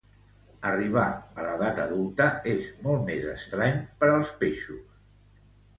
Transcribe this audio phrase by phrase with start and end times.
[0.69, 1.03] Arribar
[1.41, 5.51] a l'edat adulta és molt més estrany per als peixos.